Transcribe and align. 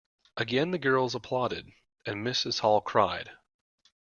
Again 0.35 0.71
the 0.71 0.79
girls 0.79 1.13
applauded, 1.13 1.71
and 2.07 2.25
Mrs 2.25 2.61
Hall 2.61 2.81
cried. 2.81 3.33